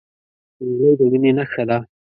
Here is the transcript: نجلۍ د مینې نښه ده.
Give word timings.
نجلۍ 0.67 0.91
د 0.99 1.01
مینې 1.11 1.31
نښه 1.37 1.63
ده. 1.69 1.77